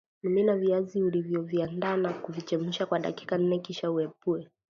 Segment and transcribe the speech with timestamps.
[0.23, 4.47] Mimina viazi ulivoviandaa na kuvichemsha kwa dakika nne kisha uepue